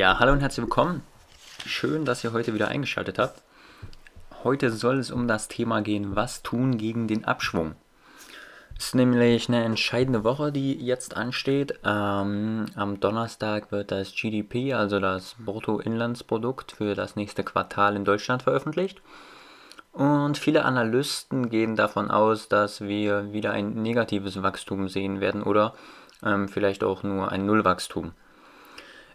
Ja, 0.00 0.18
hallo 0.18 0.32
und 0.32 0.40
herzlich 0.40 0.64
willkommen. 0.64 1.02
Schön, 1.66 2.06
dass 2.06 2.24
ihr 2.24 2.32
heute 2.32 2.54
wieder 2.54 2.68
eingeschaltet 2.68 3.18
habt. 3.18 3.42
Heute 4.44 4.70
soll 4.70 4.96
es 4.96 5.10
um 5.10 5.28
das 5.28 5.46
Thema 5.46 5.82
gehen, 5.82 6.16
was 6.16 6.42
tun 6.42 6.78
gegen 6.78 7.06
den 7.06 7.26
Abschwung. 7.26 7.74
Es 8.78 8.86
ist 8.86 8.94
nämlich 8.94 9.50
eine 9.50 9.62
entscheidende 9.62 10.24
Woche, 10.24 10.52
die 10.52 10.72
jetzt 10.72 11.18
ansteht. 11.18 11.80
Ähm, 11.84 12.64
am 12.76 12.98
Donnerstag 13.00 13.72
wird 13.72 13.90
das 13.90 14.14
GDP, 14.14 14.72
also 14.72 15.00
das 15.00 15.36
Bruttoinlandsprodukt 15.38 16.72
für 16.72 16.94
das 16.94 17.14
nächste 17.14 17.44
Quartal 17.44 17.94
in 17.94 18.06
Deutschland 18.06 18.42
veröffentlicht. 18.44 19.02
Und 19.92 20.38
viele 20.38 20.64
Analysten 20.64 21.50
gehen 21.50 21.76
davon 21.76 22.10
aus, 22.10 22.48
dass 22.48 22.80
wir 22.80 23.34
wieder 23.34 23.50
ein 23.50 23.74
negatives 23.82 24.42
Wachstum 24.42 24.88
sehen 24.88 25.20
werden 25.20 25.42
oder 25.42 25.74
ähm, 26.24 26.48
vielleicht 26.48 26.84
auch 26.84 27.02
nur 27.02 27.30
ein 27.30 27.44
Nullwachstum. 27.44 28.14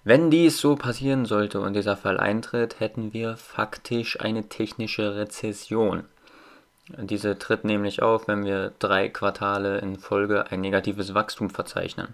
Wenn 0.08 0.30
dies 0.30 0.60
so 0.60 0.76
passieren 0.76 1.26
sollte 1.26 1.60
und 1.62 1.74
dieser 1.74 1.98
Fall 1.98 2.20
eintritt, 2.20 2.80
hätten 2.80 3.12
wir 3.12 3.38
faktisch 3.38 4.20
eine 4.22 4.48
technische 4.48 5.16
Rezession. 5.16 6.04
Diese 6.90 7.40
tritt 7.40 7.63
nämlich 7.63 8.04
auf, 8.04 8.27
wenn 8.27 8.46
wir 8.46 8.72
drei 8.77 9.10
Quartale 9.10 9.80
in 9.80 9.96
Folge 9.98 10.52
ein 10.52 10.62
negatives 10.62 11.16
Wachstum 11.16 11.49
verzeichnen. 11.49 12.13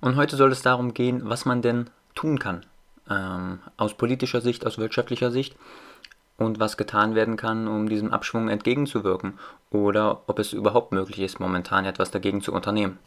Und 0.00 0.16
heute 0.16 0.34
soll 0.34 0.50
es 0.50 0.62
darum 0.62 0.94
gehen, 0.94 1.30
was 1.30 1.44
man 1.44 1.62
denn 1.62 1.90
tun 2.16 2.40
kann. 2.40 2.66
Ähm, 3.08 3.60
aus 3.76 3.94
politischer 3.94 4.40
Sicht, 4.40 4.66
aus 4.66 4.78
wirtschaftlicher 4.78 5.30
Sicht 5.30 5.54
und 6.38 6.58
was 6.58 6.76
getan 6.76 7.14
werden 7.14 7.36
kann, 7.36 7.68
um 7.68 7.88
diesem 7.88 8.12
Abschwung 8.12 8.48
entgegenzuwirken 8.48 9.38
oder 9.70 10.22
ob 10.26 10.40
es 10.40 10.52
überhaupt 10.52 10.90
möglich 10.90 11.20
ist, 11.20 11.38
momentan 11.38 11.84
etwas 11.84 12.10
dagegen 12.10 12.42
zu 12.42 12.52
unternehmen. 12.52 12.98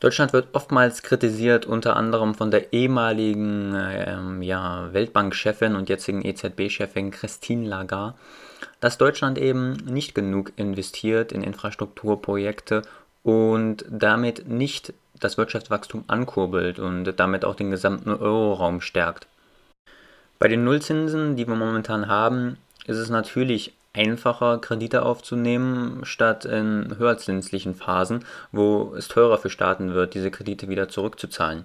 Deutschland 0.00 0.32
wird 0.32 0.48
oftmals 0.52 1.02
kritisiert, 1.02 1.64
unter 1.64 1.96
anderem 1.96 2.34
von 2.34 2.50
der 2.50 2.72
ehemaligen 2.72 3.74
ähm, 3.74 4.42
ja, 4.42 4.92
Weltbank-Chefin 4.92 5.74
und 5.74 5.88
jetzigen 5.88 6.22
EZB-Chefin 6.22 7.10
Christine 7.10 7.66
Lagarde, 7.66 8.14
dass 8.80 8.98
Deutschland 8.98 9.38
eben 9.38 9.72
nicht 9.86 10.14
genug 10.14 10.52
investiert 10.56 11.32
in 11.32 11.42
Infrastrukturprojekte 11.42 12.82
und 13.22 13.84
damit 13.88 14.48
nicht 14.48 14.92
das 15.18 15.38
Wirtschaftswachstum 15.38 16.04
ankurbelt 16.08 16.78
und 16.78 17.14
damit 17.18 17.44
auch 17.44 17.54
den 17.54 17.70
gesamten 17.70 18.10
Euroraum 18.10 18.82
stärkt. 18.82 19.26
Bei 20.38 20.48
den 20.48 20.64
Nullzinsen, 20.64 21.36
die 21.36 21.48
wir 21.48 21.54
momentan 21.54 22.08
haben, 22.08 22.58
ist 22.86 22.98
es 22.98 23.08
natürlich 23.08 23.72
einfacher, 23.96 24.58
Kredite 24.58 25.02
aufzunehmen, 25.02 26.00
statt 26.04 26.44
in 26.44 26.96
höherzinslichen 26.98 27.74
Phasen, 27.74 28.24
wo 28.52 28.94
es 28.96 29.08
teurer 29.08 29.38
für 29.38 29.50
Staaten 29.50 29.94
wird, 29.94 30.14
diese 30.14 30.30
Kredite 30.30 30.68
wieder 30.68 30.88
zurückzuzahlen. 30.88 31.64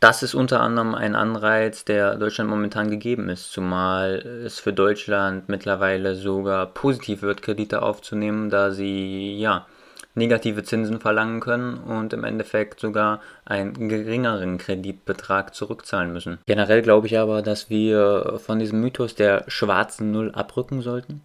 Das 0.00 0.22
ist 0.22 0.34
unter 0.34 0.60
anderem 0.60 0.94
ein 0.94 1.14
Anreiz, 1.14 1.84
der 1.84 2.16
Deutschland 2.16 2.50
momentan 2.50 2.90
gegeben 2.90 3.28
ist, 3.28 3.52
zumal 3.52 4.16
es 4.44 4.58
für 4.58 4.72
Deutschland 4.72 5.48
mittlerweile 5.48 6.14
sogar 6.14 6.66
positiv 6.66 7.22
wird, 7.22 7.42
Kredite 7.42 7.80
aufzunehmen, 7.80 8.50
da 8.50 8.70
sie 8.70 9.38
ja 9.38 9.66
negative 10.14 10.62
Zinsen 10.62 11.00
verlangen 11.00 11.40
können 11.40 11.78
und 11.78 12.12
im 12.12 12.24
Endeffekt 12.24 12.80
sogar 12.80 13.20
einen 13.44 13.88
geringeren 13.88 14.58
Kreditbetrag 14.58 15.54
zurückzahlen 15.54 16.12
müssen. 16.12 16.38
Generell 16.46 16.82
glaube 16.82 17.06
ich 17.06 17.18
aber, 17.18 17.42
dass 17.42 17.70
wir 17.70 18.38
von 18.44 18.58
diesem 18.58 18.80
Mythos 18.80 19.14
der 19.14 19.44
schwarzen 19.48 20.10
Null 20.12 20.32
abrücken 20.32 20.82
sollten. 20.82 21.22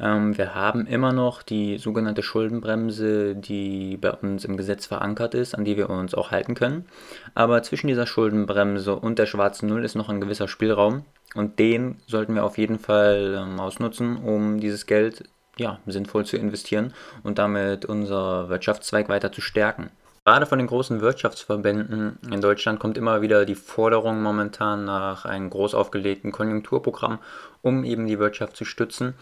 Ähm, 0.00 0.36
wir 0.36 0.54
haben 0.54 0.86
immer 0.86 1.12
noch 1.12 1.42
die 1.42 1.78
sogenannte 1.78 2.22
Schuldenbremse, 2.22 3.36
die 3.36 3.96
bei 3.96 4.10
uns 4.10 4.44
im 4.44 4.56
Gesetz 4.56 4.86
verankert 4.86 5.34
ist, 5.34 5.54
an 5.54 5.64
die 5.64 5.76
wir 5.76 5.90
uns 5.90 6.14
auch 6.14 6.30
halten 6.30 6.54
können. 6.54 6.86
Aber 7.34 7.62
zwischen 7.62 7.86
dieser 7.86 8.06
Schuldenbremse 8.06 8.96
und 8.96 9.18
der 9.18 9.26
schwarzen 9.26 9.68
Null 9.68 9.84
ist 9.84 9.94
noch 9.94 10.08
ein 10.08 10.20
gewisser 10.20 10.48
Spielraum. 10.48 11.04
Und 11.34 11.58
den 11.58 11.96
sollten 12.06 12.34
wir 12.34 12.44
auf 12.44 12.58
jeden 12.58 12.78
Fall 12.78 13.36
ähm, 13.40 13.60
ausnutzen, 13.60 14.16
um 14.16 14.60
dieses 14.60 14.86
Geld 14.86 15.24
ja, 15.56 15.78
sinnvoll 15.86 16.24
zu 16.24 16.36
investieren 16.36 16.92
und 17.22 17.38
damit 17.38 17.84
unser 17.84 18.48
Wirtschaftszweig 18.48 19.08
weiter 19.08 19.32
zu 19.32 19.40
stärken. 19.40 19.90
Gerade 20.24 20.46
von 20.46 20.58
den 20.58 20.68
großen 20.68 21.02
Wirtschaftsverbänden 21.02 22.18
in 22.30 22.40
Deutschland 22.40 22.80
kommt 22.80 22.96
immer 22.96 23.20
wieder 23.20 23.44
die 23.44 23.54
Forderung 23.54 24.22
momentan 24.22 24.86
nach 24.86 25.26
einem 25.26 25.50
groß 25.50 25.74
aufgelegten 25.74 26.32
Konjunkturprogramm, 26.32 27.18
um 27.60 27.84
eben 27.84 28.06
die 28.06 28.18
Wirtschaft 28.18 28.56
zu 28.56 28.64
stützen 28.64 29.14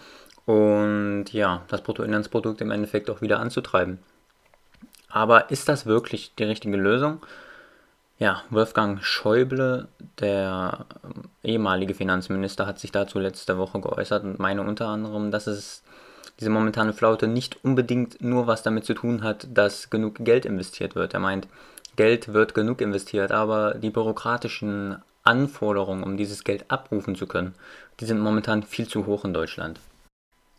und 0.47 1.27
ja, 1.33 1.63
das 1.69 1.83
Bruttoinlandsprodukt 1.83 2.61
im 2.61 2.71
Endeffekt 2.71 3.11
auch 3.11 3.21
wieder 3.21 3.41
anzutreiben. 3.41 3.99
Aber 5.09 5.51
ist 5.51 5.69
das 5.69 5.87
wirklich 5.87 6.35
die 6.37 6.45
richtige 6.45 6.77
Lösung? 6.77 7.21
Ja, 8.19 8.43
Wolfgang 8.51 9.03
Schäuble, 9.03 9.89
der 10.21 10.87
ehemalige 11.43 11.95
Finanzminister, 11.95 12.67
hat 12.67 12.79
sich 12.79 12.93
dazu 12.93 13.19
letzte 13.19 13.59
Woche 13.59 13.81
geäußert 13.81 14.23
und 14.23 14.39
meine 14.39 14.63
unter 14.63 14.87
anderem, 14.87 15.33
dass 15.33 15.49
es 15.49 15.83
diese 16.43 16.51
momentane 16.51 16.93
Flaute 16.93 17.29
nicht 17.29 17.65
unbedingt 17.65 18.21
nur 18.21 18.49
was 18.49 18.65
damit 18.65 18.85
zu 18.85 18.95
tun 18.95 19.23
hat, 19.23 19.47
dass 19.55 19.91
genug 19.91 20.17
Geld 20.19 20.45
investiert 20.45 20.97
wird. 20.97 21.15
Er 21.15 21.21
meint, 21.21 21.47
Geld 21.95 22.33
wird 22.33 22.53
genug 22.53 22.81
investiert, 22.81 23.31
aber 23.31 23.75
die 23.75 23.91
bürokratischen 23.91 24.97
Anforderungen, 25.23 26.03
um 26.03 26.17
dieses 26.17 26.43
Geld 26.43 26.65
abrufen 26.69 27.15
zu 27.15 27.29
können, 27.29 27.55
die 28.01 28.07
sind 28.07 28.19
momentan 28.19 28.65
viel 28.65 28.89
zu 28.89 29.07
hoch 29.07 29.25
in 29.25 29.33
Deutschland. 29.33 29.79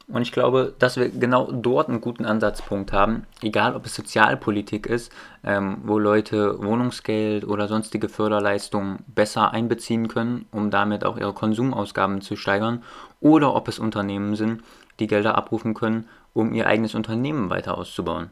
Und 0.08 0.22
ich 0.22 0.32
glaube, 0.32 0.74
dass 0.80 0.96
wir 0.96 1.10
genau 1.10 1.52
dort 1.52 1.90
einen 1.90 2.00
guten 2.00 2.24
Ansatzpunkt 2.26 2.94
haben, 2.94 3.26
egal 3.42 3.76
ob 3.76 3.86
es 3.86 3.96
Sozialpolitik 3.96 4.86
ist, 4.86 5.12
ähm, 5.44 5.80
wo 5.84 5.98
Leute 5.98 6.64
Wohnungsgeld 6.64 7.46
oder 7.46 7.68
sonstige 7.68 8.08
Förderleistungen 8.08 9.00
besser 9.08 9.52
einbeziehen 9.52 10.08
können, 10.08 10.46
um 10.52 10.72
damit 10.72 11.06
auch 11.06 11.18
ihre 11.18 11.34
Konsumausgaben 11.34 12.22
zu 12.22 12.38
steigern, 12.38 12.84
oder 13.20 13.54
ob 13.56 13.68
es 13.68 13.80
Unternehmen 13.80 14.36
sind, 14.36 14.62
die 15.00 15.08
Gelder 15.08 15.36
abrufen 15.36 15.74
können, 15.74 16.08
um 16.34 16.54
ihr 16.54 16.68
eigenes 16.68 16.96
Unternehmen 16.96 17.50
weiter 17.50 17.78
auszubauen. 17.78 18.32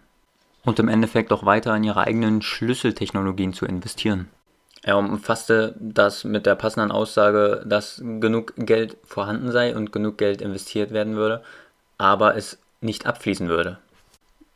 Und 0.64 0.80
im 0.80 0.88
Endeffekt 0.88 1.32
auch 1.34 1.46
weiter 1.46 1.76
in 1.76 1.84
ihre 1.84 2.02
eigenen 2.02 2.42
Schlüsseltechnologien 2.42 3.54
zu 3.54 3.66
investieren. 3.66 4.30
Er 4.84 4.98
umfasste 4.98 5.76
das 5.80 6.24
mit 6.24 6.46
der 6.46 6.56
passenden 6.56 6.92
Aussage, 6.92 7.64
dass 7.66 8.02
genug 8.04 8.54
Geld 8.58 8.98
vorhanden 9.04 9.52
sei 9.52 9.76
und 9.76 9.92
genug 9.92 10.18
Geld 10.18 10.42
investiert 10.42 10.92
werden 10.92 11.16
würde, 11.16 11.44
aber 11.98 12.36
es 12.36 12.58
nicht 12.80 13.06
abfließen 13.06 13.48
würde. 13.48 13.78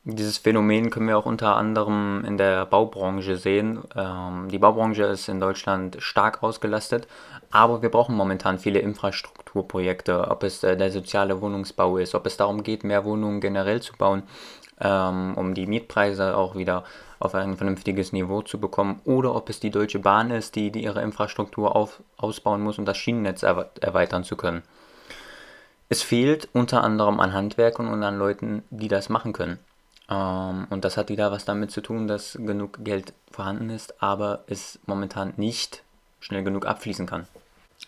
Dieses 0.08 0.38
Phänomen 0.38 0.92
können 0.92 1.08
wir 1.08 1.18
auch 1.18 1.26
unter 1.26 1.56
anderem 1.56 2.24
in 2.26 2.38
der 2.38 2.68
Baubranche 2.68 3.38
sehen. 3.38 3.80
Ähm, 3.96 4.50
die 4.50 4.60
Baubranche 4.60 5.02
ist 5.06 5.28
in 5.30 5.40
Deutschland 5.40 5.98
stark 5.98 6.44
ausgelastet, 6.44 7.08
aber 7.50 7.82
wir 7.82 7.90
brauchen 7.90 8.16
momentan 8.16 8.60
viele 8.60 8.78
Infrastrukturprojekte, 8.78 10.28
ob 10.30 10.44
es 10.44 10.64
äh, 10.64 10.78
der 10.78 10.92
soziale 10.92 11.42
Wohnungsbau 11.42 11.98
ist, 11.98 12.14
ob 12.14 12.28
es 12.28 12.38
darum 12.38 12.62
geht, 12.62 12.84
mehr 12.84 13.04
Wohnungen 13.04 13.42
generell 13.42 13.82
zu 13.82 13.94
bauen, 13.98 14.22
ähm, 14.80 15.34
um 15.38 15.56
die 15.56 15.66
Mietpreise 15.66 16.38
auch 16.38 16.56
wieder 16.56 16.84
auf 17.18 17.34
ein 17.34 17.58
vernünftiges 17.58 18.14
Niveau 18.14 18.44
zu 18.44 18.60
bekommen, 18.60 19.02
oder 19.06 19.34
ob 19.34 19.50
es 19.50 19.60
die 19.60 19.72
Deutsche 19.72 19.98
Bahn 19.98 20.30
ist, 20.30 20.56
die, 20.56 20.70
die 20.70 20.84
ihre 20.84 21.02
Infrastruktur 21.02 21.76
auf, 21.76 22.04
ausbauen 22.18 22.62
muss, 22.62 22.78
um 22.78 22.86
das 22.86 22.98
Schienennetz 22.98 23.42
erweitern 23.42 24.24
zu 24.24 24.36
können. 24.36 24.62
Es 25.90 26.04
fehlt 26.04 26.48
unter 26.54 26.84
anderem 26.84 27.20
an 27.20 27.34
Handwerkern 27.34 27.88
und 27.88 28.04
an 28.04 28.20
Leuten, 28.20 28.62
die 28.70 28.88
das 28.88 29.10
machen 29.10 29.34
können. 29.34 29.58
Ähm, 30.10 30.68
und 30.70 30.86
das 30.86 30.98
hat 30.98 31.10
wieder 31.10 31.32
was 31.32 31.46
damit 31.46 31.72
zu 31.72 31.82
tun, 31.82 32.08
dass 32.08 32.38
genug 32.40 32.84
Geld 32.84 33.14
vorhanden 33.32 33.70
ist, 33.70 34.02
aber 34.02 34.44
es 34.48 34.80
momentan 34.86 35.34
nicht 35.38 35.84
schnell 36.20 36.44
genug 36.44 36.66
abfließen 36.66 37.06
kann. 37.06 37.28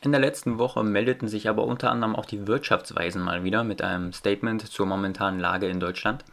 In 0.02 0.12
der 0.12 0.22
letzten 0.22 0.60
Woche 0.60 0.84
meldeten 0.84 1.28
sich 1.28 1.50
aber 1.50 1.64
unter 1.64 1.90
anderem 1.90 2.16
auch 2.16 2.26
die 2.26 2.46
Wirtschaftsweisen 2.46 3.22
mal 3.22 3.44
wieder 3.44 3.64
mit 3.64 3.82
einem 3.82 4.14
Statement 4.14 4.68
zur 4.68 4.86
momentanen 4.86 5.40
Lage 5.40 5.68
in 5.68 5.80
Deutschland. 5.80 6.24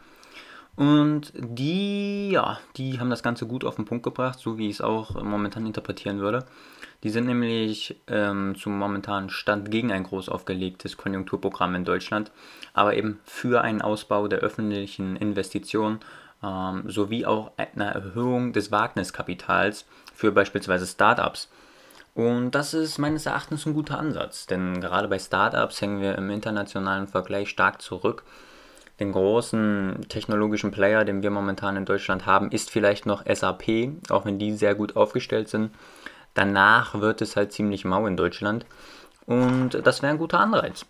Und 0.77 1.33
die, 1.37 2.31
ja, 2.31 2.59
die 2.77 2.99
haben 2.99 3.11
das 3.11 3.23
Ganze 3.23 3.47
gut 3.47 3.65
auf 3.65 3.77
den 3.77 3.85
Punkt 3.85 4.03
gebracht, 4.03 4.41
so 4.41 4.59
wie 4.59 4.69
ich 4.69 4.77
es 4.77 4.81
auch 4.81 5.23
momentan 5.23 5.67
interpretieren 5.67 6.19
würde. 6.19 6.47
Die 7.05 7.11
sind 7.11 7.27
nämlich 7.27 8.01
ähm, 8.09 8.57
zum 8.57 8.79
momentanen 8.79 9.31
Stand 9.31 9.71
gegen 9.71 9.93
ein 9.93 10.05
groß 10.05 10.29
aufgelegtes 10.29 10.97
Konjunkturprogramm 10.97 11.75
in 11.77 11.85
Deutschland, 11.85 12.33
aber 12.73 12.97
eben 12.97 13.21
für 13.25 13.61
einen 13.61 13.83
Ausbau 13.83 14.27
der 14.27 14.41
öffentlichen 14.41 15.15
Investitionen 15.15 16.01
ähm, 16.43 16.85
sowie 16.91 17.25
auch 17.25 17.53
eine 17.57 17.93
Erhöhung 17.93 18.53
des 18.53 18.73
Wagniskapitals 18.73 19.87
für 20.15 20.33
beispielsweise 20.33 20.87
Startups. 20.87 21.51
Und 22.15 22.53
das 22.53 22.75
ist 22.75 22.99
meines 22.99 23.27
Erachtens 23.27 23.67
ein 23.67 23.75
guter 23.75 23.99
Ansatz, 23.99 24.47
denn 24.47 24.81
gerade 24.81 25.09
bei 25.09 25.19
Startups 25.19 25.81
hängen 25.81 26.01
wir 26.01 26.17
im 26.17 26.31
internationalen 26.31 27.07
Vergleich 27.07 27.49
stark 27.51 27.83
zurück 27.83 28.25
den 29.01 29.13
großen 29.13 30.07
technologischen 30.09 30.71
Player, 30.71 31.05
den 31.05 31.23
wir 31.23 31.31
momentan 31.31 31.77
in 31.77 31.85
Deutschland 31.85 32.27
haben, 32.27 32.51
ist 32.51 32.71
vielleicht 32.71 33.07
noch 33.07 33.25
SAP, 33.27 33.91
auch 34.09 34.25
wenn 34.25 34.39
die 34.39 34.53
sehr 34.53 34.75
gut 34.75 34.97
aufgestellt 34.97 35.49
sind. 35.49 35.73
Danach 36.35 37.01
wird 37.01 37.21
es 37.23 37.37
halt 37.37 37.53
ziemlich 37.53 37.85
mau 37.85 38.07
in 38.07 38.17
Deutschland 38.17 38.67
und 39.27 39.71
das 39.85 40.03
wäre 40.03 40.13
ein 40.13 40.19
guter 40.19 40.41
Anreiz. 40.41 40.87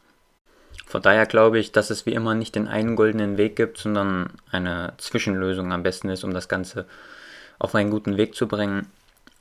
Von 0.86 1.02
daher 1.02 1.26
glaube 1.26 1.58
ich, 1.58 1.72
dass 1.72 1.90
es 1.90 2.06
wie 2.06 2.12
immer 2.12 2.34
nicht 2.34 2.54
den 2.54 2.68
einen 2.68 2.96
goldenen 2.96 3.36
Weg 3.36 3.56
gibt, 3.56 3.78
sondern 3.78 4.30
eine 4.50 4.92
Zwischenlösung 4.98 5.72
am 5.72 5.82
besten 5.82 6.08
ist, 6.08 6.24
um 6.24 6.34
das 6.34 6.48
Ganze 6.48 6.86
auf 7.58 7.74
einen 7.74 7.90
guten 7.90 8.16
Weg 8.16 8.34
zu 8.34 8.46
bringen. 8.46 8.86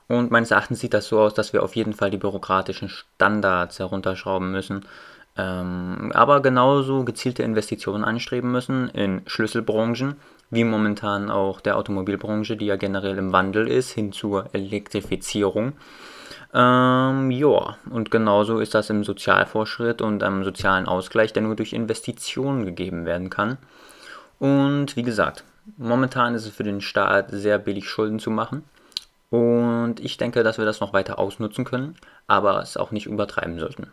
Und 0.07 0.31
meines 0.31 0.51
Erachtens 0.51 0.79
sieht 0.79 0.93
das 0.93 1.07
so 1.07 1.19
aus, 1.19 1.33
dass 1.33 1.53
wir 1.53 1.63
auf 1.63 1.75
jeden 1.75 1.93
Fall 1.93 2.11
die 2.11 2.17
bürokratischen 2.17 2.89
Standards 2.89 3.79
herunterschrauben 3.79 4.51
müssen. 4.51 4.85
Ähm, 5.35 6.11
aber 6.13 6.41
genauso 6.41 7.03
gezielte 7.03 7.43
Investitionen 7.43 8.03
anstreben 8.03 8.51
müssen 8.51 8.89
in 8.89 9.21
Schlüsselbranchen, 9.25 10.15
wie 10.51 10.63
momentan 10.63 11.31
auch 11.31 11.59
der 11.59 11.77
Automobilbranche, 11.77 12.55
die 12.55 12.67
ja 12.67 12.75
generell 12.75 13.17
im 13.17 13.31
Wandel 13.31 13.67
ist, 13.67 13.91
hin 13.91 14.11
zur 14.11 14.53
Elektrifizierung. 14.53 15.73
Ähm, 16.53 17.31
ja, 17.31 17.77
und 17.89 18.11
genauso 18.11 18.59
ist 18.59 18.75
das 18.75 18.91
im 18.91 19.03
Sozialvorschritt 19.03 20.03
und 20.03 20.21
am 20.21 20.43
sozialen 20.43 20.87
Ausgleich, 20.87 21.33
der 21.33 21.41
nur 21.41 21.55
durch 21.55 21.73
Investitionen 21.73 22.65
gegeben 22.65 23.05
werden 23.05 23.31
kann. 23.31 23.57
Und 24.37 24.95
wie 24.95 25.03
gesagt, 25.03 25.43
momentan 25.77 26.35
ist 26.35 26.45
es 26.45 26.53
für 26.53 26.63
den 26.63 26.81
Staat 26.81 27.31
sehr 27.31 27.57
billig, 27.57 27.89
Schulden 27.89 28.19
zu 28.19 28.29
machen. 28.29 28.63
Und 29.31 29.95
ich 29.99 30.17
denke, 30.17 30.43
dass 30.43 30.59
wir 30.59 30.65
das 30.65 30.79
noch 30.79 30.93
weiter 30.93 31.17
ausnutzen 31.17 31.65
können, 31.65 31.95
aber 32.27 32.61
es 32.61 32.77
auch 32.77 32.91
nicht 32.91 33.07
übertreiben 33.07 33.57
sollten. 33.57 33.87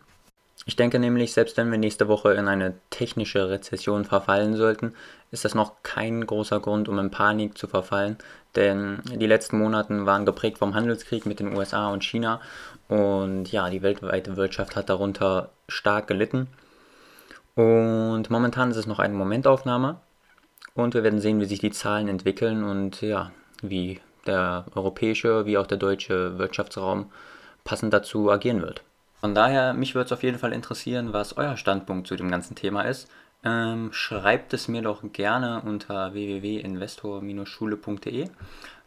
Ich 0.65 0.75
denke 0.75 0.99
nämlich, 0.99 1.33
selbst 1.33 1.57
wenn 1.57 1.71
wir 1.71 1.79
nächste 1.79 2.07
Woche 2.07 2.33
in 2.33 2.47
eine 2.47 2.75
technische 2.91 3.49
Rezession 3.49 4.05
verfallen 4.05 4.55
sollten, 4.55 4.93
ist 5.31 5.43
das 5.43 5.55
noch 5.55 5.81
kein 5.81 6.25
großer 6.25 6.59
Grund, 6.59 6.87
um 6.87 6.99
in 6.99 7.09
Panik 7.09 7.57
zu 7.57 7.67
verfallen, 7.67 8.17
denn 8.55 9.01
die 9.05 9.25
letzten 9.25 9.57
Monate 9.57 10.05
waren 10.05 10.25
geprägt 10.25 10.59
vom 10.59 10.75
Handelskrieg 10.75 11.25
mit 11.25 11.39
den 11.39 11.55
USA 11.55 11.89
und 11.89 12.03
China 12.03 12.41
und 12.89 13.51
ja, 13.51 13.69
die 13.71 13.81
weltweite 13.81 14.37
Wirtschaft 14.37 14.75
hat 14.75 14.89
darunter 14.89 15.49
stark 15.67 16.07
gelitten. 16.07 16.47
Und 17.55 18.29
momentan 18.29 18.71
ist 18.71 18.77
es 18.77 18.87
noch 18.87 18.99
eine 18.99 19.15
Momentaufnahme 19.15 19.99
und 20.75 20.93
wir 20.93 21.03
werden 21.03 21.21
sehen, 21.21 21.39
wie 21.39 21.45
sich 21.45 21.59
die 21.59 21.71
Zahlen 21.71 22.07
entwickeln 22.07 22.63
und 22.63 23.01
ja, 23.01 23.31
wie 23.63 23.99
der 24.27 24.65
europäische 24.75 25.47
wie 25.47 25.57
auch 25.57 25.67
der 25.67 25.79
deutsche 25.79 26.37
Wirtschaftsraum 26.37 27.11
passend 27.63 27.93
dazu 27.93 28.29
agieren 28.29 28.61
wird. 28.61 28.83
Von 29.21 29.33
daher, 29.35 29.73
mich 29.73 29.95
würde 29.95 30.07
es 30.07 30.11
auf 30.11 30.23
jeden 30.23 30.39
Fall 30.39 30.51
interessieren, 30.51 31.13
was 31.13 31.37
euer 31.37 31.55
Standpunkt 31.55 32.07
zu 32.07 32.15
dem 32.15 32.31
ganzen 32.31 32.55
Thema 32.55 32.81
ist. 32.81 33.07
Ähm, 33.43 33.93
schreibt 33.93 34.53
es 34.53 34.67
mir 34.67 34.81
doch 34.81 35.03
gerne 35.13 35.61
unter 35.63 36.13
www.investor-schule.de. 36.13 38.29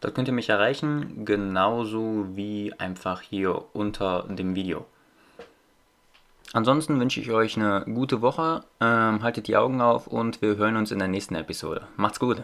Dort 0.01 0.15
könnt 0.15 0.29
ihr 0.29 0.35
mich 0.35 0.49
erreichen, 0.49 1.25
genauso 1.25 2.37
wie 2.37 2.73
einfach 2.79 3.21
hier 3.21 3.65
unter 3.73 4.25
dem 4.25 4.57
Video. 4.57 4.87
Ansonsten 6.53 7.01
wünsche 7.01 7.21
ich 7.21 7.31
euch 7.31 7.57
eine 7.57 7.85
gute 7.85 8.21
Woche, 8.21 8.65
ähm, 8.81 9.23
haltet 9.23 9.47
die 9.49 9.57
Augen 9.57 9.81
auf 9.81 10.09
und 10.09 10.43
wir 10.43 10.57
hören 10.57 10.77
uns 10.77 10.93
in 10.93 10.99
der 10.99 11.09
nächsten 11.09 11.37
Episode. 11.37 11.87
Macht's 11.97 12.21
gut! 12.21 12.43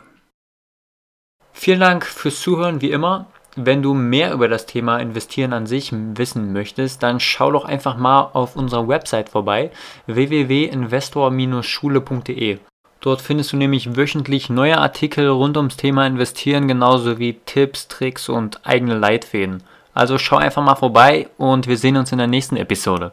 Vielen 1.52 1.80
Dank 1.80 2.06
fürs 2.06 2.40
Zuhören, 2.40 2.80
wie 2.80 2.92
immer. 2.92 3.26
Wenn 3.56 3.82
du 3.82 3.94
mehr 3.94 4.32
über 4.32 4.46
das 4.46 4.66
Thema 4.66 4.98
Investieren 4.98 5.52
an 5.52 5.66
sich 5.66 5.92
wissen 5.92 6.52
möchtest, 6.52 7.02
dann 7.02 7.18
schau 7.18 7.50
doch 7.50 7.64
einfach 7.64 7.96
mal 7.96 8.30
auf 8.32 8.54
unserer 8.54 8.86
Website 8.86 9.28
vorbei 9.28 9.72
www.investor-schule.de. 10.06 12.58
Dort 13.00 13.22
findest 13.22 13.52
du 13.52 13.56
nämlich 13.56 13.96
wöchentlich 13.96 14.50
neue 14.50 14.78
Artikel 14.78 15.28
rund 15.28 15.56
ums 15.56 15.76
Thema 15.76 16.06
Investieren, 16.06 16.68
genauso 16.68 17.18
wie 17.18 17.40
Tipps, 17.46 17.88
Tricks 17.88 18.28
und 18.28 18.64
eigene 18.66 18.94
Leitfäden. 18.94 19.62
Also 19.94 20.18
schau 20.18 20.36
einfach 20.36 20.62
mal 20.62 20.76
vorbei 20.76 21.28
und 21.36 21.66
wir 21.66 21.76
sehen 21.76 21.96
uns 21.96 22.12
in 22.12 22.18
der 22.18 22.26
nächsten 22.26 22.56
Episode. 22.56 23.12